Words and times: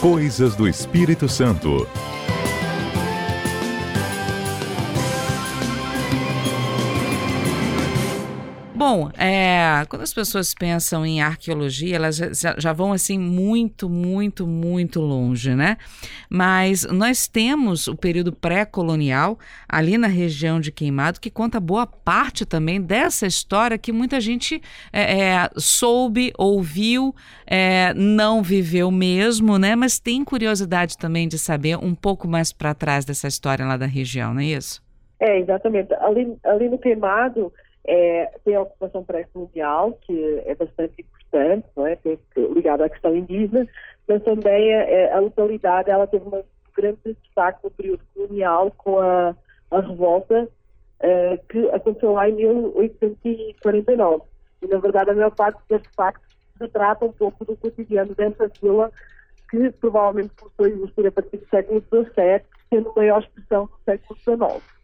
Coisas 0.00 0.56
do 0.56 0.66
Espírito 0.66 1.28
Santo. 1.28 1.86
Bom, 8.92 9.08
é, 9.16 9.86
quando 9.88 10.02
as 10.02 10.12
pessoas 10.12 10.52
pensam 10.52 11.06
em 11.06 11.22
arqueologia, 11.22 11.94
elas 11.94 12.16
já, 12.16 12.56
já, 12.58 12.72
vão 12.72 12.92
assim 12.92 13.16
muito, 13.16 13.88
muito, 13.88 14.48
muito 14.48 15.00
longe, 15.00 15.54
né? 15.54 15.76
Mas 16.28 16.84
nós 16.86 17.28
temos 17.28 17.86
o 17.86 17.94
período 17.94 18.32
pré-colonial 18.32 19.38
ali 19.68 19.96
na 19.96 20.08
região 20.08 20.58
de 20.58 20.72
Queimado 20.72 21.20
que 21.20 21.30
conta 21.30 21.60
boa 21.60 21.86
parte 21.86 22.44
também 22.44 22.82
dessa 22.82 23.28
história 23.28 23.78
que 23.78 23.92
muita 23.92 24.20
gente 24.20 24.60
é, 24.92 25.20
é, 25.20 25.50
soube, 25.56 26.32
ouviu, 26.36 27.14
é, 27.46 27.94
não 27.94 28.42
viveu 28.42 28.90
mesmo, 28.90 29.56
né? 29.56 29.76
Mas 29.76 30.00
tem 30.00 30.24
curiosidade 30.24 30.98
também 30.98 31.28
de 31.28 31.38
saber 31.38 31.78
um 31.78 31.94
pouco 31.94 32.26
mais 32.26 32.52
para 32.52 32.74
trás 32.74 33.04
dessa 33.04 33.28
história 33.28 33.64
lá 33.64 33.76
da 33.76 33.86
região, 33.86 34.34
não 34.34 34.40
é 34.40 34.46
isso? 34.46 34.82
É, 35.20 35.38
exatamente. 35.38 35.94
Ali, 35.94 36.36
ali 36.42 36.68
no 36.68 36.76
Queimado 36.76 37.52
é, 37.86 38.26
tem 38.44 38.54
a 38.54 38.62
ocupação 38.62 39.02
pré-colonial, 39.04 39.98
que 40.02 40.42
é 40.46 40.54
bastante 40.54 41.02
importante, 41.02 41.66
não 41.76 41.86
é? 41.86 41.98
ligada 42.36 42.84
à 42.84 42.90
questão 42.90 43.16
indígena, 43.16 43.66
mas 44.06 44.22
também 44.22 44.74
a, 44.74 44.82
é, 44.82 45.12
a 45.12 45.20
localidade 45.20 45.90
ela 45.90 46.06
teve 46.06 46.24
um 46.26 46.42
grande 46.76 46.98
destaque 47.04 47.60
no 47.64 47.70
período 47.70 48.02
colonial 48.14 48.70
com 48.76 48.98
a, 48.98 49.34
a 49.70 49.80
revolta 49.80 50.48
uh, 51.00 51.46
que 51.48 51.68
aconteceu 51.70 52.12
lá 52.12 52.28
em 52.28 52.34
1849. 52.34 54.22
E, 54.62 54.66
na 54.66 54.78
verdade, 54.78 55.10
a 55.10 55.14
maior 55.14 55.34
parte 55.34 55.60
destes 55.68 55.94
factos 55.94 56.28
retrata 56.60 57.04
um 57.04 57.12
pouco 57.12 57.44
do 57.44 57.56
cotidiano 57.56 58.14
dessa 58.14 58.50
vila 58.60 58.92
que 59.50 59.70
provavelmente 59.72 60.30
começou 60.36 60.66
a 60.66 60.68
existir 60.68 61.06
a 61.06 61.12
partir 61.12 61.36
do 61.38 61.48
século 61.48 61.82
XVII, 61.88 62.42
sendo 62.68 62.92
maior 62.94 63.20
expressão 63.22 63.66
do 63.66 63.72
século 63.84 64.18
XIX. 64.20 64.79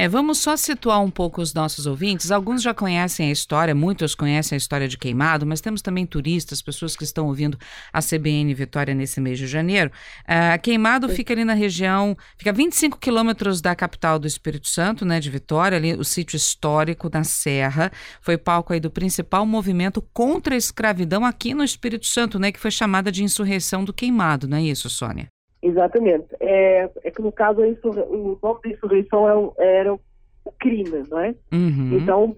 É, 0.00 0.08
vamos 0.08 0.38
só 0.38 0.56
situar 0.56 1.02
um 1.02 1.10
pouco 1.10 1.42
os 1.42 1.52
nossos 1.52 1.84
ouvintes. 1.84 2.30
Alguns 2.30 2.62
já 2.62 2.72
conhecem 2.72 3.30
a 3.30 3.32
história, 3.32 3.74
muitos 3.74 4.14
conhecem 4.14 4.54
a 4.54 4.58
história 4.58 4.86
de 4.86 4.96
Queimado, 4.96 5.44
mas 5.44 5.60
temos 5.60 5.82
também 5.82 6.06
turistas, 6.06 6.62
pessoas 6.62 6.94
que 6.94 7.02
estão 7.02 7.26
ouvindo 7.26 7.58
a 7.92 8.00
CBN 8.00 8.54
Vitória 8.54 8.94
nesse 8.94 9.20
mês 9.20 9.38
de 9.38 9.48
janeiro. 9.48 9.90
Uh, 10.20 10.60
Queimado 10.62 11.08
fica 11.08 11.34
ali 11.34 11.44
na 11.44 11.54
região, 11.54 12.16
fica 12.36 12.50
a 12.50 12.52
25 12.52 12.96
quilômetros 12.98 13.60
da 13.60 13.74
capital 13.74 14.20
do 14.20 14.26
Espírito 14.28 14.68
Santo, 14.68 15.04
né, 15.04 15.18
de 15.18 15.30
Vitória, 15.30 15.76
ali 15.76 15.94
o 15.94 16.04
sítio 16.04 16.36
histórico 16.36 17.10
da 17.10 17.24
Serra. 17.24 17.90
Foi 18.20 18.38
palco 18.38 18.72
aí 18.72 18.78
do 18.78 18.92
principal 18.92 19.44
movimento 19.44 20.00
contra 20.12 20.54
a 20.54 20.58
escravidão 20.58 21.24
aqui 21.24 21.54
no 21.54 21.64
Espírito 21.64 22.06
Santo, 22.06 22.38
né, 22.38 22.52
que 22.52 22.60
foi 22.60 22.70
chamada 22.70 23.10
de 23.10 23.24
insurreição 23.24 23.84
do 23.84 23.92
Queimado, 23.92 24.46
não 24.46 24.58
é 24.58 24.62
isso, 24.62 24.88
Sônia? 24.88 25.28
Exatamente. 25.62 26.28
É, 26.40 26.88
é 27.02 27.10
que 27.10 27.20
no 27.20 27.32
caso 27.32 27.60
o 27.60 28.38
nome 28.42 28.60
da 28.62 28.70
insurreição 28.70 29.28
é 29.28 29.34
o, 29.34 29.54
era 29.58 29.92
o 29.92 30.00
crime, 30.58 31.04
não 31.08 31.18
é? 31.18 31.34
Uhum. 31.52 31.98
Então, 31.98 32.36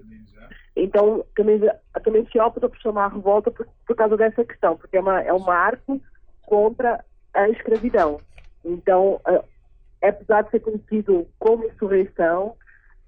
então 0.74 1.24
também, 1.36 1.60
também 2.02 2.26
se 2.30 2.38
opta 2.40 2.68
por 2.68 2.78
chamar 2.78 3.06
a 3.06 3.14
revolta 3.14 3.50
por, 3.50 3.66
por 3.86 3.96
causa 3.96 4.16
dessa 4.16 4.44
questão, 4.44 4.76
porque 4.76 4.96
é, 4.96 5.00
uma, 5.00 5.20
é 5.22 5.32
um 5.32 5.40
marco 5.40 6.00
contra 6.46 7.04
a 7.34 7.48
escravidão. 7.50 8.20
Então, 8.64 9.20
é, 9.26 10.08
apesar 10.08 10.42
de 10.42 10.50
ser 10.50 10.60
conhecido 10.60 11.26
como 11.38 11.66
insurreição, 11.66 12.56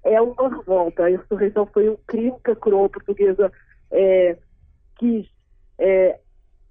é 0.03 0.21
uma 0.21 0.49
revolta. 0.49 1.05
A 1.05 1.11
insurreição 1.11 1.65
foi 1.65 1.89
um 1.89 1.97
crime 2.05 2.35
que 2.43 2.51
a 2.51 2.55
coroa 2.55 2.89
portuguesa 2.89 3.51
é, 3.91 4.37
quis 4.97 5.27
é, 5.79 6.19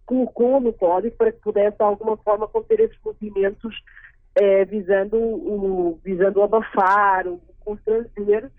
colocou 0.07 0.61
no 0.61 0.73
código 0.73 1.17
para 1.17 1.33
que 1.33 1.41
pudesse 1.41 1.77
de 1.77 1.83
alguma 1.85 2.17
forma 2.17 2.49
conter 2.49 2.81
esses 2.81 2.99
movimentos 3.05 3.75
eh, 4.35 4.65
visando, 4.65 5.17
o, 5.17 6.01
visando 6.05 6.43
abafar, 6.43 7.27
o 7.27 7.41
constranger 7.61 8.51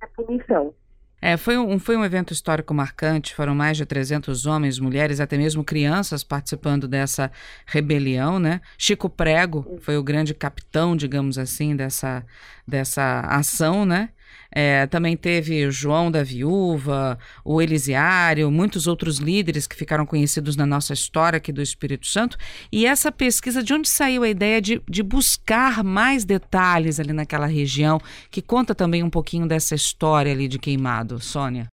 a 0.00 0.06
punição. 0.08 0.74
É, 1.20 1.36
foi, 1.36 1.56
um, 1.56 1.78
foi 1.78 1.96
um 1.96 2.04
evento 2.04 2.32
histórico 2.32 2.74
marcante, 2.74 3.34
foram 3.34 3.54
mais 3.54 3.76
de 3.76 3.86
300 3.86 4.44
homens, 4.44 4.78
mulheres, 4.78 5.18
até 5.18 5.36
mesmo 5.36 5.64
crianças 5.64 6.22
participando 6.22 6.86
dessa 6.86 7.32
rebelião, 7.64 8.38
né? 8.38 8.60
Chico 8.76 9.08
Prego 9.08 9.78
foi 9.80 9.96
o 9.96 10.02
grande 10.02 10.34
capitão, 10.34 10.94
digamos 10.94 11.38
assim, 11.38 11.74
dessa, 11.74 12.24
dessa 12.68 13.20
ação, 13.20 13.86
né? 13.86 14.10
É, 14.54 14.86
também 14.86 15.16
teve 15.16 15.70
João 15.70 16.10
da 16.10 16.22
Viúva, 16.22 17.18
o 17.44 17.60
Elisiário, 17.60 18.50
muitos 18.50 18.86
outros 18.86 19.18
líderes 19.18 19.66
que 19.66 19.76
ficaram 19.76 20.06
conhecidos 20.06 20.56
na 20.56 20.64
nossa 20.64 20.92
história 20.92 21.36
aqui 21.36 21.52
do 21.52 21.60
Espírito 21.60 22.06
Santo. 22.06 22.36
E 22.72 22.86
essa 22.86 23.12
pesquisa, 23.12 23.62
de 23.62 23.74
onde 23.74 23.88
saiu 23.88 24.22
a 24.22 24.28
ideia 24.28 24.60
de, 24.60 24.80
de 24.88 25.02
buscar 25.02 25.84
mais 25.84 26.24
detalhes 26.24 26.98
ali 26.98 27.12
naquela 27.12 27.46
região, 27.46 27.98
que 28.30 28.40
conta 28.40 28.74
também 28.74 29.02
um 29.02 29.10
pouquinho 29.10 29.46
dessa 29.46 29.74
história 29.74 30.32
ali 30.32 30.48
de 30.48 30.58
Queimado, 30.58 31.18
Sônia? 31.20 31.66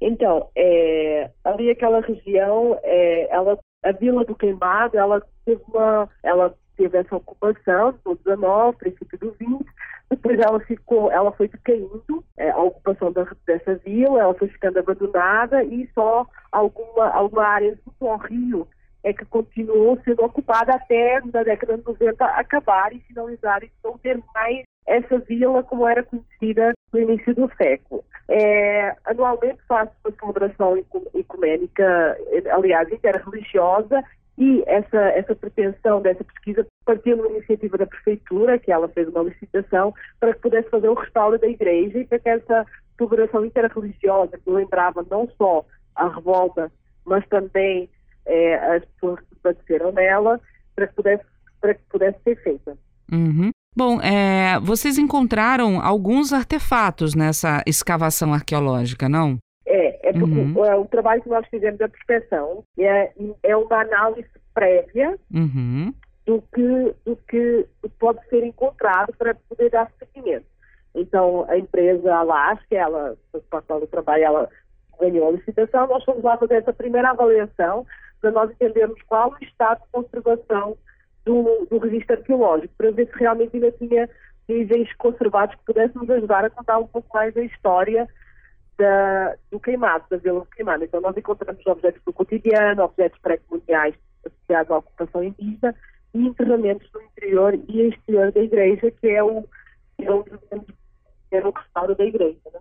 Então, 0.00 0.48
é, 0.56 1.30
ali 1.44 1.70
aquela 1.70 2.00
região, 2.00 2.78
é, 2.82 3.28
ela, 3.32 3.58
a 3.82 3.92
Vila 3.92 4.24
do 4.24 4.34
Queimado, 4.34 4.98
ela 4.98 5.22
teve 5.44 5.62
uma, 5.68 6.08
ela 6.22 6.54
teve 6.76 6.98
essa 6.98 7.16
ocupação 7.16 7.94
no 8.04 8.16
19, 8.16 8.76
princípio 8.78 9.18
do 9.18 9.36
20, 9.38 9.64
depois 10.14 10.38
ela 10.38 10.60
ficou, 10.60 11.10
ela 11.10 11.32
foi 11.32 11.48
decaindo, 11.48 12.24
é, 12.36 12.50
a 12.50 12.58
ocupação 12.58 13.12
da, 13.12 13.26
dessa 13.46 13.74
vila, 13.76 14.20
ela 14.20 14.34
foi 14.34 14.48
ficando 14.48 14.78
abandonada 14.78 15.62
e 15.64 15.88
só 15.92 16.26
alguma, 16.52 17.08
alguma 17.08 17.44
área 17.44 17.76
junto 17.84 18.08
ao 18.08 18.18
rio 18.18 18.68
é 19.02 19.12
que 19.12 19.24
continuou 19.26 20.00
sendo 20.02 20.24
ocupada 20.24 20.74
até 20.74 21.20
na 21.32 21.42
década 21.42 21.76
de 21.76 21.84
90 21.84 22.24
acabar 22.24 22.92
e 22.94 23.00
finalizar 23.00 23.62
e 23.62 23.70
não 23.84 23.98
ter 23.98 24.18
mais 24.34 24.62
essa 24.86 25.18
vila 25.18 25.62
como 25.62 25.86
era 25.86 26.02
conhecida 26.02 26.72
no 26.92 27.00
início 27.00 27.34
do 27.34 27.50
século. 27.56 28.02
É, 28.28 28.96
anualmente 29.04 29.58
faz 29.68 29.90
uma 30.04 30.14
celebração 30.18 30.76
ecumênica, 31.14 32.16
aliás, 32.50 32.90
interreligiosa, 32.90 34.02
e 34.36 34.64
essa, 34.66 34.98
essa 35.10 35.34
pretensão 35.34 36.02
dessa 36.02 36.24
pesquisa 36.24 36.66
partiu 36.84 37.16
de 37.16 37.22
uma 37.22 37.30
iniciativa 37.36 37.78
da 37.78 37.86
Prefeitura, 37.86 38.58
que 38.58 38.72
ela 38.72 38.88
fez 38.88 39.08
uma 39.08 39.22
licitação, 39.22 39.94
para 40.18 40.34
que 40.34 40.40
pudesse 40.40 40.68
fazer 40.70 40.88
o 40.88 40.94
restauro 40.94 41.38
da 41.38 41.46
igreja 41.46 41.98
e 41.98 42.04
para 42.04 42.18
que 42.18 42.28
essa 42.28 42.66
celebração 42.98 43.44
interreligiosa, 43.44 44.38
que 44.38 44.50
lembrava 44.50 45.06
não 45.08 45.28
só 45.38 45.64
a 45.94 46.08
revolta, 46.08 46.70
mas 47.04 47.26
também 47.28 47.88
é, 48.26 48.76
as 48.76 48.84
pessoas 48.84 49.20
que 49.20 49.36
padeceram 49.36 49.92
nela, 49.92 50.40
para 50.74 50.88
que 50.88 50.94
pudesse, 50.94 51.24
para 51.60 51.74
que 51.74 51.82
pudesse 51.88 52.18
ser 52.24 52.42
feita. 52.42 52.76
Uhum. 53.12 53.50
Bom, 53.76 54.00
é, 54.00 54.58
vocês 54.60 54.98
encontraram 54.98 55.80
alguns 55.80 56.32
artefatos 56.32 57.14
nessa 57.14 57.62
escavação 57.66 58.32
arqueológica, 58.32 59.08
não? 59.08 59.38
É, 59.74 60.10
é 60.10 60.12
porque 60.12 60.38
uhum. 60.38 60.54
o, 60.56 60.82
o, 60.82 60.86
trabalho 60.86 61.20
que 61.20 61.28
nós 61.28 61.44
fizemos 61.48 61.78
da 61.80 61.88
prospeção 61.88 62.62
é, 62.78 63.12
é 63.42 63.56
uma 63.56 63.80
análise 63.80 64.28
prévia 64.54 65.18
uhum. 65.34 65.92
do, 66.24 66.40
que, 66.54 66.94
do 67.04 67.16
que 67.28 67.66
pode 67.98 68.24
ser 68.28 68.44
encontrado 68.44 69.12
para 69.18 69.34
poder 69.48 69.70
dar 69.70 69.90
seguimento. 69.98 70.46
Então, 70.94 71.44
a 71.48 71.58
empresa 71.58 72.14
Alaska, 72.14 72.66
ela, 72.70 73.16
para 73.50 73.76
o 73.76 73.86
trabalho, 73.88 74.22
ela 74.22 74.48
ganhou 75.00 75.26
a 75.26 75.32
licitação, 75.32 75.88
nós 75.88 76.04
fomos 76.04 76.22
lá 76.22 76.38
fazer 76.38 76.54
essa 76.54 76.72
primeira 76.72 77.10
avaliação 77.10 77.84
para 78.20 78.30
nós 78.30 78.52
entendermos 78.52 79.02
qual 79.02 79.32
o 79.32 79.44
estado 79.44 79.80
de 79.80 79.88
conservação 79.90 80.78
do, 81.24 81.66
do 81.68 81.78
registro 81.78 82.14
arqueológico, 82.14 82.72
para 82.78 82.92
ver 82.92 83.08
se 83.08 83.18
realmente 83.18 83.56
ainda 83.56 83.72
tinha 83.72 84.08
níveis 84.48 84.94
conservados 84.98 85.56
que 85.56 85.64
pudessem 85.64 86.00
nos 86.00 86.10
ajudar 86.10 86.44
a 86.44 86.50
contar 86.50 86.78
um 86.78 86.86
pouco 86.86 87.08
mais 87.12 87.36
a 87.36 87.42
história 87.42 88.08
da, 88.78 89.36
do 89.50 89.60
queimado, 89.60 90.04
da 90.10 90.16
vila 90.16 90.40
do 90.40 90.46
queimado. 90.46 90.84
Então, 90.84 91.00
nós 91.00 91.16
encontramos 91.16 91.64
objetos 91.66 92.02
do 92.04 92.12
cotidiano, 92.12 92.82
objetos 92.82 93.18
pré-coloniais 93.20 93.94
associados 94.24 94.70
à 94.70 94.78
ocupação 94.78 95.22
indígena 95.22 95.74
e 96.14 96.26
enterramentos 96.26 96.88
no 96.92 97.02
interior 97.02 97.54
e 97.68 97.88
exterior 97.88 98.32
da 98.32 98.40
igreja, 98.40 98.90
que 98.90 99.08
é 99.08 99.22
o, 99.22 99.42
que 99.96 100.04
é 100.04 100.12
o, 100.12 100.24
é 101.30 101.46
o 101.46 101.50
restauro 101.50 101.94
da 101.94 102.04
igreja. 102.04 102.38
Né? 102.52 102.60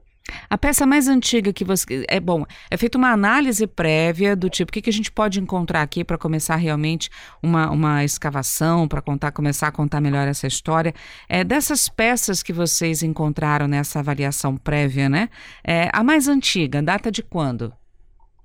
A 0.53 0.57
peça 0.57 0.85
mais 0.85 1.07
antiga 1.07 1.51
que 1.51 1.65
você. 1.65 2.05
É 2.07 2.19
bom, 2.19 2.45
é 2.69 2.77
feita 2.77 2.95
uma 2.95 3.11
análise 3.11 3.65
prévia 3.65 4.35
do 4.35 4.51
tipo, 4.51 4.69
o 4.69 4.71
que, 4.71 4.83
que 4.83 4.89
a 4.91 4.93
gente 4.93 5.11
pode 5.11 5.39
encontrar 5.39 5.81
aqui 5.81 6.03
para 6.03 6.15
começar 6.15 6.57
realmente 6.57 7.09
uma, 7.41 7.71
uma 7.71 8.03
escavação, 8.03 8.87
para 8.87 9.01
contar, 9.01 9.31
começar 9.31 9.69
a 9.69 9.71
contar 9.71 9.99
melhor 9.99 10.27
essa 10.27 10.45
história. 10.45 10.93
É, 11.27 11.43
dessas 11.43 11.89
peças 11.89 12.43
que 12.43 12.53
vocês 12.53 13.01
encontraram 13.01 13.67
nessa 13.67 13.97
avaliação 13.97 14.55
prévia, 14.55 15.09
né? 15.09 15.27
É, 15.67 15.89
a 15.91 16.03
mais 16.03 16.27
antiga, 16.27 16.83
data 16.83 17.09
de 17.09 17.23
quando? 17.23 17.73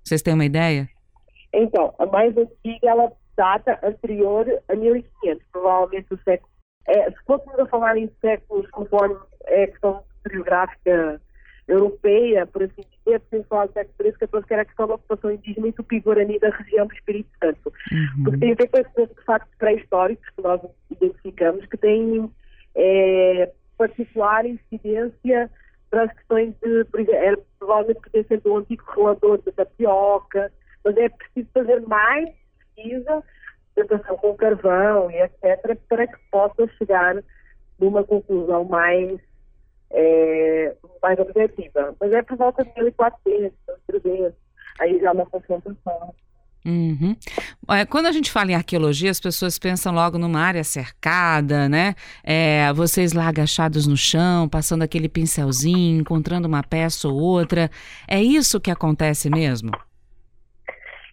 Vocês 0.03 0.23
têm 0.23 0.33
uma 0.33 0.47
ideia? 0.47 0.89
Então, 1.53 1.95
a 1.99 2.07
mais 2.07 2.35
antiga, 2.39 2.89
ela 2.89 3.13
data 3.37 3.79
anterior 3.83 4.47
a 4.67 4.75
1500, 4.75 5.45
provavelmente 5.53 6.15
o 6.15 6.19
século. 6.23 6.51
É, 6.87 7.11
se 7.11 7.19
fôssemos 7.27 7.59
a 7.59 7.67
falar 7.67 7.99
em 7.99 8.11
séculos 8.23 8.67
conforme 8.71 9.15
é 9.45 9.65
a 9.65 9.67
questão 9.67 10.03
historiográfica 10.17 11.21
europeia, 11.69 12.47
por 12.47 12.63
assim 12.63 12.83
dizer, 13.05 13.21
sem 13.31 13.43
falar 13.45 13.67
do 13.67 13.75
século 13.75 13.95
XIII, 14.01 14.13
XIV, 14.19 14.47
que 14.47 14.53
era 14.55 14.63
a 14.63 14.65
questão 14.65 14.89
da 14.89 14.95
ocupação 14.95 15.31
indígena 15.31 15.69
e 15.69 15.73
tupi-guarani 15.73 16.39
da 16.39 16.49
região 16.49 16.87
do 16.87 16.95
Espírito 16.95 17.31
Santo. 17.39 17.73
Uhum. 17.93 18.25
Porque 18.25 18.39
tem 18.39 18.53
a 18.53 18.55
ver 18.55 18.69
com 18.69 19.03
esses 19.03 19.25
factos 19.25 19.55
pré-históricos 19.59 20.29
que 20.31 20.43
nós 20.43 20.61
identificamos, 20.91 21.67
que 21.67 21.77
têm 21.77 22.31
é, 22.75 23.53
particular 23.77 24.47
incidência 24.47 25.51
para 25.91 26.05
as 26.05 26.13
questões 26.13 26.55
de, 26.63 26.85
por 26.87 27.01
exemplo, 27.01 27.21
era 27.21 27.39
provavelmente 27.59 28.01
pertencente 28.01 28.49
ao 28.49 28.57
antigo 28.57 28.85
relador 28.95 29.43
da 29.43 29.53
tapioca, 29.53 30.53
mas 30.85 30.97
é 30.97 31.09
preciso 31.09 31.49
fazer 31.53 31.81
mais 31.83 32.31
pesquisa, 32.75 33.23
tentação 33.75 34.17
com 34.17 34.35
carvão 34.35 35.11
e 35.11 35.21
etc., 35.23 35.79
para 35.89 36.07
que 36.07 36.19
possa 36.31 36.67
chegar 36.79 37.23
numa 37.79 38.05
conclusão 38.05 38.65
mais 38.65 39.21
é, 39.91 40.75
mais 41.03 41.19
objetiva. 41.19 41.95
Mas 42.01 42.13
é 42.13 42.23
por 42.23 42.37
volta 42.37 42.65
de 42.65 42.71
1.400, 42.71 43.53
1.300, 43.93 44.33
aí 44.81 44.99
já 45.01 45.09
é 45.09 45.13
uma 45.13 45.27
concentração. 45.27 46.15
Uhum. 46.67 47.17
Quando 47.89 48.07
a 48.07 48.13
gente 48.13 48.31
fala 48.31 48.51
em 48.51 48.55
arqueologia, 48.55 49.11
as 49.11 49.21
pessoas 49.21 49.59
pensam 49.59 49.93
logo 49.93 50.19
numa 50.19 50.41
área 50.41 50.63
cercada, 50.63 51.69
né? 51.69 51.95
É, 52.23 52.71
vocês 52.75 53.13
lá 53.15 53.29
agachados 53.29 53.87
no 53.87 53.97
chão, 53.97 54.49
passando 54.49 54.83
aquele 54.83 55.09
pincelzinho, 55.09 56.01
encontrando 56.01 56.47
uma 56.47 56.63
peça 56.63 57.09
ou 57.09 57.15
outra. 57.15 57.71
É 58.07 58.21
isso 58.21 58.61
que 58.61 58.71
acontece 58.71 59.31
mesmo? 59.31 59.71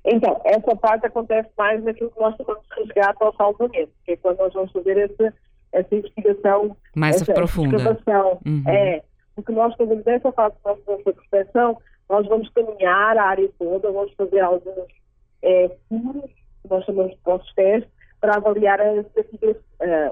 Então, 0.04 0.40
essa 0.46 0.76
parte 0.76 1.06
acontece 1.06 1.50
mais 1.58 1.84
naquilo 1.84 2.12
que 2.12 2.20
nós 2.20 2.36
chamamos 2.36 2.64
de 2.68 2.84
resgate 2.84 3.24
ao 3.24 3.36
salvamento, 3.36 3.92
que 4.04 4.12
é 4.12 4.18
quando 4.18 4.38
nós 4.38 4.54
vamos 4.54 4.72
fazer 4.72 4.98
essa, 4.98 5.34
essa 5.76 5.96
investigação 5.96 6.76
mais 6.96 7.22
essa 7.22 7.34
profunda. 7.34 8.00
Uhum. 8.46 8.64
É, 8.68 9.04
porque 9.36 9.52
nós 9.52 9.76
fazemos 9.76 10.04
dessa 10.04 10.32
fase 10.32 10.56
da 10.64 10.72
nossa 10.72 11.14
prospecção, 11.14 11.78
nós 12.10 12.28
vamos 12.28 12.50
caminhar 12.50 13.18
a 13.18 13.24
área 13.24 13.50
toda, 13.60 13.92
vamos 13.92 14.14
fazer 14.14 14.40
alguns 14.40 14.88
é, 15.42 15.70
furos, 15.90 16.32
nós 16.70 16.86
chamamos 16.86 17.12
de 17.12 17.18
postos 17.20 17.54
testes, 17.54 17.90
para 18.22 18.38
avaliar 18.38 18.80
a, 18.80 18.92
uh, 18.94 19.06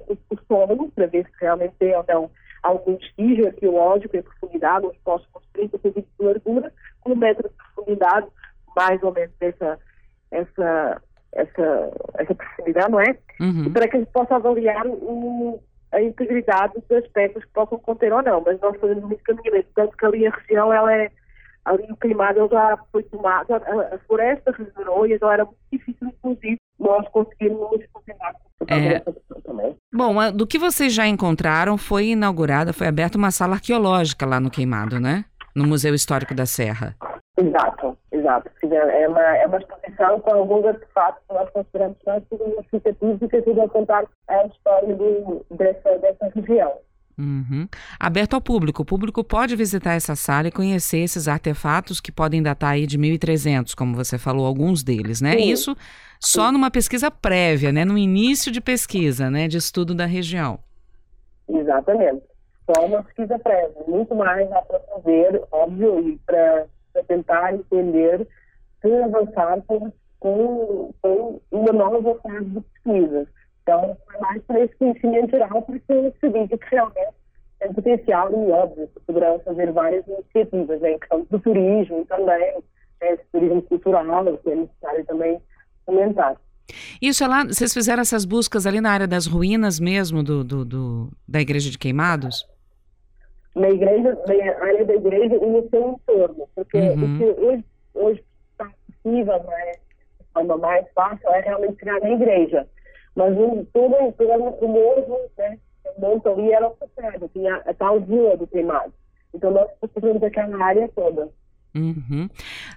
o, 0.08 0.14
o 0.14 0.40
solo, 0.48 0.92
para 0.92 1.08
ver 1.08 1.26
se 1.26 1.32
realmente 1.42 1.74
tem 1.80 1.96
ou 1.96 2.06
não 2.08 2.30
algum 2.62 2.96
vestígio 2.96 3.48
arqueológico 3.48 4.16
em 4.16 4.22
profundidade, 4.22 4.86
uns 4.86 4.98
postos 5.04 5.30
com 5.32 5.42
30 5.54 5.78
centímetros 5.80 6.14
de 6.20 6.26
largura, 6.26 6.74
com 7.02 7.12
um 7.12 7.16
metro 7.16 7.50
de 7.50 7.56
profundidade, 7.56 8.28
mais 8.76 9.02
ou 9.04 9.12
menos 9.12 9.34
essa, 9.42 9.80
essa, 10.32 11.02
essa, 11.36 11.92
essa 12.16 12.36
proximidade, 12.36 12.92
não 12.92 13.02
é? 13.02 13.18
Uhum. 13.40 13.72
Para 13.72 13.88
que 13.88 13.98
a 13.98 14.00
gente 14.00 14.12
possa 14.12 14.36
avaliar 14.36 14.86
o, 14.88 15.60
a 15.92 16.02
integridade 16.02 16.74
das 16.90 17.08
peças 17.08 17.44
que 17.44 17.52
possam 17.52 17.80
conter 17.80 18.12
ou 18.14 18.24
não, 18.24 18.42
mas 18.46 18.60
nós 18.60 18.78
fazemos 18.80 19.04
muito 19.04 19.24
caminhamento, 19.24 19.68
tanto 19.76 19.96
que 19.98 20.06
ali 20.06 20.28
a 20.28 20.32
região, 20.32 20.74
ela 20.74 20.94
é, 20.94 21.12
ali 21.66 21.84
o 21.92 21.98
queimado 21.98 22.48
já 22.52 22.78
foi 22.92 23.04
tomado, 23.04 23.54
a, 23.54 23.58
a 23.58 23.98
floresta 24.08 24.52
regenerou 24.52 25.06
e 25.08 25.14
então 25.14 25.32
era 25.32 25.46
muito 25.46 25.58
difícil, 25.72 26.08
inclusive, 26.08 26.58
nós 26.80 27.08
conseguirmos 27.10 27.82
funcionar 27.94 28.34
é... 28.68 29.02
Bom, 29.94 30.32
do 30.32 30.48
que 30.48 30.58
vocês 30.58 30.94
já 30.94 31.08
encontraram, 31.08 31.78
foi 31.78 32.08
inaugurada, 32.08 32.74
foi 32.74 32.88
aberta 32.88 33.18
uma 33.18 33.32
sala 33.32 33.56
arqueológica 33.56 34.26
lá 34.26 34.40
no 34.40 34.50
Queimado, 34.50 35.00
né? 35.00 35.26
No 35.56 35.66
Museu 35.66 35.94
Histórico 35.94 36.34
da 36.34 36.46
Serra. 36.46 36.96
Exato, 37.38 37.98
exato. 38.24 38.50
É 38.64 39.08
uma, 39.08 39.22
é 39.38 39.46
uma 39.46 39.58
exposição 39.58 40.20
com 40.20 40.34
alguns 40.34 40.66
artefatos 40.66 41.22
que 41.28 41.34
nós 41.34 41.50
consideramos 41.50 41.98
mais 42.06 42.24
significativos 42.30 43.22
e 43.22 43.28
que 43.28 43.36
ajudam 43.38 43.66
a 43.66 43.70
contar 43.70 44.06
a 44.28 44.46
história 44.46 44.98
dessa, 45.52 45.98
dessa 46.00 46.32
região. 46.34 46.74
Uhum. 47.18 47.68
Aberto 48.00 48.34
ao 48.34 48.42
público. 48.42 48.82
O 48.82 48.86
público 48.86 49.24
pode 49.24 49.56
visitar 49.56 49.94
essa 49.94 50.16
sala 50.16 50.48
e 50.48 50.52
conhecer 50.52 51.00
esses 51.00 51.28
artefatos 51.28 52.02
que 52.02 52.12
podem 52.12 52.42
datar 52.42 52.72
aí 52.72 52.88
de 52.88 52.98
1300, 52.98 53.76
como 53.76 53.96
você 53.96 54.18
falou, 54.18 54.46
alguns 54.46 54.84
deles, 54.84 55.22
né? 55.22 55.34
Sim. 55.34 55.52
Isso 55.52 55.78
só 56.20 56.48
Sim. 56.48 56.54
numa 56.54 56.72
pesquisa 56.72 57.12
prévia, 57.12 57.72
né? 57.72 57.86
No 57.86 57.98
início 57.98 58.52
de 58.52 58.60
pesquisa, 58.60 59.30
né? 59.30 59.48
De 59.48 59.58
estudo 59.58 59.94
da 59.94 60.06
região. 60.06 60.60
Exatamente. 61.48 62.24
Só 62.66 62.86
uma 62.86 63.04
pesquisa 63.04 63.38
prévia. 63.38 63.84
Muito 63.88 64.16
mais 64.16 64.52
a 64.52 64.62
fazer, 64.64 65.42
óbvio, 65.52 66.00
e 66.10 66.18
para 66.26 66.66
para 66.94 67.04
tentar 67.04 67.54
entender 67.54 68.28
e 68.84 68.96
avançar 69.04 69.62
com, 69.66 69.92
com, 70.20 70.94
com, 71.02 71.42
uma 71.52 71.72
nova 71.72 72.20
fase 72.20 72.46
de 72.46 72.62
pesquisa. 72.62 73.28
Então, 73.62 73.98
foi 74.06 74.20
mais 74.20 74.44
para 74.44 74.60
esse 74.60 74.76
conhecimento 74.76 75.32
geral, 75.32 75.62
porque 75.62 76.14
se 76.20 76.30
diz 76.30 76.50
que 76.50 76.76
realmente 76.76 77.14
tem 77.60 77.74
potencial 77.74 78.30
e, 78.32 78.52
óbvio, 78.52 78.88
que 78.88 79.00
poderão 79.02 79.40
fazer 79.40 79.72
várias 79.72 80.06
iniciativas 80.08 80.84
em 80.84 81.00
questão 81.00 81.26
do 81.30 81.40
turismo 81.40 82.06
também, 82.06 82.56
né, 83.02 83.18
turismo 83.32 83.62
cultural, 83.64 84.38
que 84.38 84.50
é 84.50 84.56
necessário 84.56 85.06
também 85.06 85.42
comentar. 85.86 86.36
Isso 87.02 87.24
é 87.24 87.28
lá, 87.28 87.46
vocês 87.46 87.74
fizeram 87.74 88.02
essas 88.02 88.26
buscas 88.26 88.66
ali 88.66 88.82
na 88.82 88.92
área 88.92 89.08
das 89.08 89.26
ruínas 89.28 89.80
mesmo 89.80 90.24
do, 90.24 90.44
do, 90.44 90.66
do 90.66 91.12
da 91.28 91.42
igreja 91.42 91.70
de 91.70 91.78
Queimados? 91.78 92.46
Na 93.56 93.70
igreja, 93.70 94.18
na 94.28 94.66
área 94.66 94.86
da 94.86 94.96
igreja 94.96 95.36
e 95.36 95.46
no 95.46 95.70
seu 95.70 95.90
entorno. 95.92 96.48
Porque 96.56 96.78
uhum. 96.78 97.16
o 97.16 97.18
que 97.18 97.42
hoje, 97.42 97.66
hoje 97.94 98.24
está 98.52 98.72
possível, 98.88 99.44
né, 99.44 99.72
de 100.20 100.26
forma 100.34 100.58
mais 100.58 100.86
fácil, 100.94 101.30
é 101.30 101.40
realmente 101.42 101.76
criar 101.76 102.00
na 102.00 102.10
igreja. 102.10 102.68
Mas 103.16 103.38
um, 103.38 103.64
todo, 103.66 104.12
todo 104.14 104.66
o 104.66 104.68
morro, 104.68 105.20
né, 105.38 105.60
o 105.96 106.02
monte 106.02 106.28
ali 106.28 106.52
era 106.52 106.68
ocupado, 106.68 107.30
tinha 107.30 107.56
a 107.58 107.74
tal 107.74 108.00
vila 108.00 108.36
do 108.38 108.48
queimado. 108.48 108.94
Então 109.34 109.52
nós 109.52 109.70
fizemos 109.94 110.24
aquela 110.24 110.64
área 110.64 110.90
toda. 110.96 111.30
Uhum. 111.76 112.30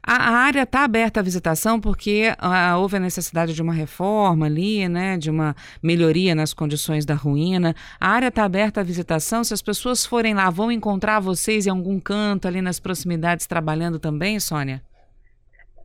A, 0.02 0.30
área 0.46 0.62
está 0.62 0.82
aberta 0.82 1.20
à 1.20 1.22
visitação 1.22 1.78
porque 1.78 2.32
ah, 2.38 2.78
houve 2.78 2.96
a 2.96 3.00
necessidade 3.00 3.52
de 3.52 3.60
uma 3.60 3.74
reforma 3.74 4.46
ali, 4.46 4.88
né, 4.88 5.18
de 5.18 5.30
uma 5.30 5.54
melhoria 5.82 6.34
nas 6.34 6.54
condições 6.54 7.04
da 7.04 7.14
ruína. 7.14 7.74
A 8.00 8.08
área 8.08 8.28
está 8.28 8.44
aberta 8.44 8.80
à 8.80 8.84
visitação. 8.84 9.44
Se 9.44 9.52
as 9.52 9.60
pessoas 9.60 10.06
forem 10.06 10.34
lá, 10.34 10.48
vão 10.48 10.72
encontrar 10.72 11.20
vocês 11.20 11.66
em 11.66 11.70
algum 11.70 12.00
canto 12.00 12.48
ali 12.48 12.62
nas 12.62 12.80
proximidades 12.80 13.46
trabalhando 13.46 13.98
também, 13.98 14.40
Sônia? 14.40 14.80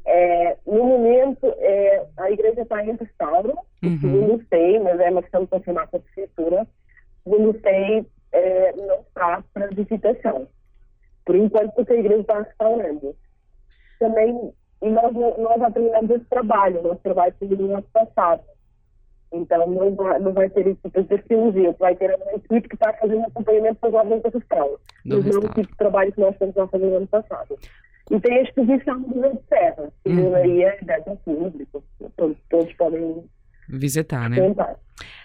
É, 0.05 0.55
no 0.65 0.83
momento, 0.85 1.53
é, 1.57 2.05
a 2.17 2.31
igreja 2.31 2.61
está 2.61 2.83
em 2.83 2.95
restauro, 2.95 3.53
uhum. 3.83 3.99
segundo 3.99 4.45
sei, 4.49 4.79
mas 4.79 4.99
é 4.99 5.11
uma 5.11 5.21
questão 5.21 5.41
de 5.41 5.47
confirmar 5.47 5.87
com 5.87 5.97
a 5.97 5.99
prefeitura. 5.99 6.65
Segundo 7.23 7.59
sei, 7.61 8.05
é, 8.31 8.73
não 8.73 9.01
está 9.01 9.43
para 9.53 9.67
visitação 9.67 10.47
por 11.25 11.35
enquanto, 11.35 11.73
porque 11.73 11.93
a 11.93 11.99
igreja 11.99 12.21
está 12.21 12.41
restaurando. 12.41 13.15
Também, 13.99 14.53
e 14.81 14.89
nós, 14.89 15.13
nós 15.13 15.61
aprendemos 15.61 16.09
esse 16.11 16.25
trabalho, 16.25 16.81
nosso 16.81 17.01
trabalho 17.01 17.33
foi 17.37 17.47
no 17.49 17.73
ano 17.73 17.85
passado. 17.93 18.41
Então, 19.33 19.65
não 19.67 19.95
vai, 19.95 20.19
não 20.19 20.33
vai 20.33 20.49
ter 20.49 20.67
esse 20.67 20.81
tipo 20.81 21.03
de 21.03 21.13
arqueologia, 21.13 21.75
vai 21.79 21.95
ter 21.95 22.13
uma 22.15 22.33
equipe 22.33 22.67
que 22.67 22.75
está 22.75 22.91
fazendo 22.93 23.25
acompanhamento 23.25 23.87
os 23.87 23.93
órgãos 23.93 24.21
da 24.21 24.31
não 25.05 25.19
o 25.19 25.53
tipo 25.53 25.71
de 25.71 25.77
trabalho 25.77 26.11
que 26.11 26.19
nós 26.19 26.33
estamos 26.33 26.57
a 26.57 26.67
fazer 26.67 26.85
no 26.85 26.97
ano 26.97 27.07
passado. 27.07 27.57
E 28.09 28.19
tem 28.19 28.39
a 28.39 28.41
exposição 28.41 28.99
do 28.99 29.07
Museu 29.07 29.33
de 29.35 29.41
Serra, 29.47 29.91
que 30.03 30.11
uhum. 30.11 30.35
é 30.35 30.79
aberta 30.81 31.11
ao 31.11 31.17
público, 31.17 31.83
todos, 32.17 32.37
todos 32.49 32.73
podem 32.73 33.23
visitar, 33.69 34.29
né? 34.29 34.35
Tentar. 34.35 34.75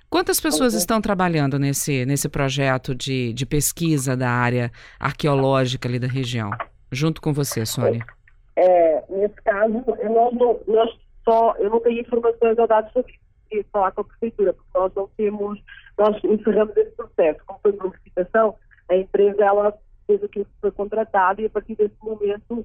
Quantas 0.08 0.40
pessoas 0.40 0.74
estão 0.74 1.00
trabalhando 1.00 1.58
nesse, 1.58 2.06
nesse 2.06 2.28
projeto 2.28 2.94
de, 2.94 3.32
de 3.32 3.44
pesquisa 3.44 4.16
da 4.16 4.30
área 4.30 4.70
arqueológica 5.00 5.88
ali 5.88 5.98
da 5.98 6.06
região? 6.06 6.50
Junto 6.90 7.20
com 7.20 7.32
você, 7.32 7.66
Sônia. 7.66 8.04
É, 8.54 9.04
nesse 9.10 9.34
caso, 9.42 9.72
nós, 9.72 10.34
não, 10.34 10.60
nós 10.66 10.90
só, 11.24 11.54
eu 11.58 11.68
não 11.68 11.80
tenho 11.80 12.00
informações 12.00 12.56
ou 12.56 12.66
dados 12.66 12.92
sobre 12.92 13.14
isso, 13.50 13.68
falar 13.72 13.90
com 13.92 14.02
a 14.02 14.04
prefeitura, 14.04 14.52
porque 14.52 14.78
nós 14.78 14.92
não 14.94 15.08
temos, 15.16 15.60
nós 15.98 16.16
encerramos 16.24 16.76
esse 16.76 16.92
processo. 16.92 17.40
Como 17.44 17.60
foi 17.60 17.72
uma 17.72 17.92
licitação, 17.92 18.54
a 18.88 18.96
empresa 18.96 19.44
ela 19.44 19.76
fez 20.06 20.22
aquilo 20.22 20.44
que 20.44 20.60
foi 20.60 20.70
contratado 20.70 21.42
e 21.42 21.46
a 21.46 21.50
partir 21.50 21.74
desse 21.74 21.96
momento 22.00 22.64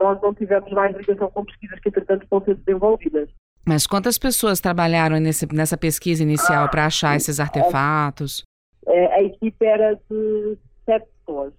nós 0.00 0.20
não 0.22 0.34
tivemos 0.34 0.72
mais 0.72 0.96
ligação 0.96 1.30
com 1.30 1.44
pesquisas 1.44 1.78
que 1.80 1.90
entretanto 1.90 2.22
estão 2.22 2.42
sendo 2.42 2.56
desenvolvidas. 2.64 3.28
Mas 3.66 3.86
quantas 3.86 4.18
pessoas 4.18 4.60
trabalharam 4.60 5.18
nesse, 5.18 5.46
nessa 5.54 5.76
pesquisa 5.76 6.22
inicial 6.22 6.64
ah, 6.64 6.68
para 6.68 6.86
achar 6.86 7.16
esses 7.16 7.38
artefatos? 7.38 8.42
É, 8.86 9.14
a 9.14 9.22
equipe 9.22 9.64
era 9.64 9.94
de 10.10 10.58
sete 10.84 11.06
pessoas. 11.18 11.52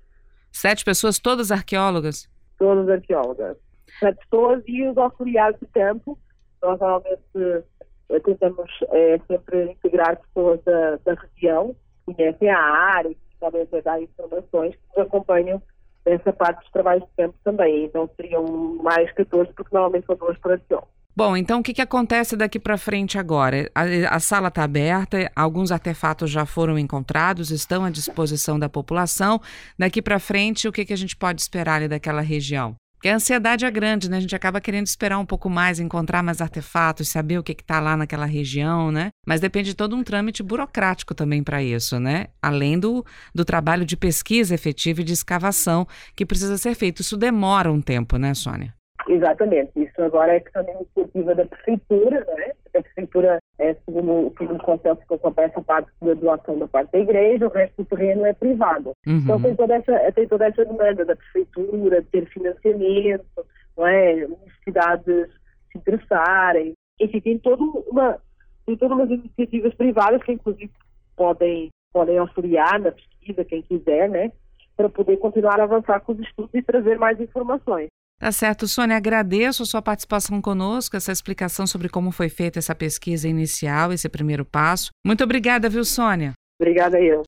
Sete 0.51 0.83
pessoas, 0.83 1.19
todas 1.19 1.51
arqueólogas? 1.51 2.29
Todas 2.57 2.89
arqueólogas. 2.89 3.57
Sete 3.99 4.17
pessoas 4.17 4.63
e 4.67 4.87
os 4.87 4.97
auxiliares 4.97 5.59
de 5.59 5.67
campo. 5.67 6.17
Nós 6.61 6.79
normalmente 6.79 7.65
eh, 8.09 8.19
tentamos 8.19 8.69
é, 8.89 9.19
sempre 9.27 9.71
integrar 9.71 10.19
pessoas 10.19 10.61
da, 10.63 10.97
da 10.97 11.13
região, 11.13 11.75
que 12.05 12.13
conhecem 12.13 12.49
a 12.49 12.59
área, 12.59 13.09
que 13.11 13.37
podem 13.39 13.67
dar 13.83 14.01
informações, 14.01 14.75
que 14.75 14.81
nos 14.89 15.07
acompanham 15.07 15.61
nessa 16.05 16.33
parte 16.33 16.61
dos 16.61 16.71
trabalhos 16.71 17.05
de 17.05 17.15
campo 17.15 17.35
também. 17.43 17.85
Então 17.85 18.09
seriam 18.15 18.43
mais 18.83 19.11
14, 19.13 19.53
porque 19.53 19.73
normalmente 19.73 20.05
são 20.05 20.15
duas 20.15 20.37
por 20.39 20.51
arqueólogo. 20.51 20.89
Bom, 21.15 21.35
então 21.35 21.59
o 21.59 21.63
que, 21.63 21.73
que 21.73 21.81
acontece 21.81 22.37
daqui 22.37 22.57
para 22.57 22.77
frente 22.77 23.17
agora? 23.17 23.69
A, 23.75 24.15
a 24.15 24.19
sala 24.19 24.47
está 24.47 24.63
aberta, 24.63 25.29
alguns 25.35 25.71
artefatos 25.71 26.31
já 26.31 26.45
foram 26.45 26.79
encontrados, 26.79 27.51
estão 27.51 27.83
à 27.83 27.89
disposição 27.89 28.57
da 28.57 28.69
população. 28.69 29.41
Daqui 29.77 30.01
para 30.01 30.19
frente, 30.19 30.67
o 30.67 30.71
que, 30.71 30.85
que 30.85 30.93
a 30.93 30.97
gente 30.97 31.15
pode 31.15 31.41
esperar 31.41 31.75
ali 31.75 31.87
daquela 31.89 32.21
região? 32.21 32.75
Porque 32.95 33.09
a 33.09 33.15
ansiedade 33.15 33.65
é 33.65 33.71
grande, 33.71 34.07
né? 34.07 34.17
A 34.17 34.19
gente 34.19 34.35
acaba 34.35 34.61
querendo 34.61 34.85
esperar 34.85 35.17
um 35.17 35.25
pouco 35.25 35.49
mais, 35.49 35.79
encontrar 35.79 36.21
mais 36.21 36.39
artefatos, 36.39 37.09
saber 37.09 37.39
o 37.39 37.43
que 37.43 37.53
está 37.53 37.79
lá 37.79 37.97
naquela 37.97 38.27
região, 38.27 38.91
né? 38.91 39.09
Mas 39.25 39.41
depende 39.41 39.71
de 39.71 39.75
todo 39.75 39.95
um 39.95 40.03
trâmite 40.03 40.43
burocrático 40.43 41.15
também 41.15 41.43
para 41.43 41.63
isso, 41.63 41.99
né? 41.99 42.27
Além 42.39 42.79
do, 42.79 43.03
do 43.33 43.43
trabalho 43.43 43.85
de 43.85 43.97
pesquisa 43.97 44.53
efetiva 44.53 45.01
e 45.01 45.03
de 45.03 45.13
escavação 45.13 45.87
que 46.15 46.27
precisa 46.27 46.59
ser 46.59 46.75
feito. 46.75 47.01
Isso 47.01 47.17
demora 47.17 47.71
um 47.71 47.81
tempo, 47.81 48.17
né, 48.17 48.35
Sônia? 48.35 48.71
Exatamente. 49.07 49.71
Isso 49.75 50.01
agora 50.01 50.35
é 50.35 50.39
questão 50.39 50.63
da 50.63 50.73
iniciativa 50.73 51.35
da 51.35 51.45
Prefeitura, 51.45 52.25
né? 52.35 52.51
A 52.75 52.81
Prefeitura, 52.81 53.39
é, 53.59 53.73
segundo, 53.85 54.33
segundo 54.37 54.61
o 54.61 54.95
que 54.95 55.13
acontece, 55.13 55.53
a 55.55 55.61
parte 55.61 55.91
da 56.01 56.13
doação 56.13 56.57
da 56.57 56.67
parte 56.67 56.91
da 56.91 56.99
igreja, 56.99 57.47
o 57.47 57.51
resto 57.51 57.83
do 57.83 57.85
terreno 57.85 58.25
é 58.25 58.33
privado. 58.33 58.91
Uhum. 59.07 59.17
Então 59.17 59.41
tem 59.41 59.55
toda, 59.55 59.75
essa, 59.75 60.11
tem 60.11 60.27
toda 60.27 60.47
essa 60.47 60.65
demanda 60.65 61.05
da 61.05 61.15
Prefeitura, 61.15 62.01
de 62.01 62.07
ter 62.07 62.25
financiamento, 62.27 63.45
não 63.77 63.87
é? 63.87 64.25
Universidades 64.25 65.29
se 65.71 65.77
interessarem. 65.77 66.73
Enfim, 66.99 67.19
tem, 67.19 67.39
todo 67.39 67.83
uma, 67.89 68.17
tem 68.65 68.77
todas 68.77 68.97
umas 68.97 69.09
iniciativas 69.09 69.73
privadas 69.73 70.21
que, 70.23 70.33
inclusive, 70.33 70.71
podem, 71.15 71.69
podem 71.91 72.17
auxiliar 72.17 72.79
na 72.79 72.91
pesquisa, 72.91 73.45
quem 73.45 73.61
quiser, 73.63 74.09
né? 74.09 74.31
Para 74.77 74.89
poder 74.89 75.17
continuar 75.17 75.59
a 75.59 75.63
avançar 75.63 75.99
com 76.01 76.13
os 76.13 76.19
estudos 76.19 76.53
e 76.53 76.61
trazer 76.61 76.97
mais 76.97 77.19
informações. 77.19 77.89
Tá 78.21 78.31
certo, 78.31 78.67
Sônia, 78.67 78.97
agradeço 78.97 79.63
a 79.63 79.65
sua 79.65 79.81
participação 79.81 80.39
conosco, 80.39 80.95
essa 80.95 81.11
explicação 81.11 81.65
sobre 81.65 81.89
como 81.89 82.11
foi 82.11 82.29
feita 82.29 82.59
essa 82.59 82.75
pesquisa 82.75 83.27
inicial, 83.27 83.91
esse 83.91 84.07
primeiro 84.07 84.45
passo. 84.45 84.91
Muito 85.03 85.23
obrigada, 85.23 85.67
viu, 85.67 85.83
Sônia? 85.83 86.33
Obrigada 86.61 87.01
eu. 87.01 87.19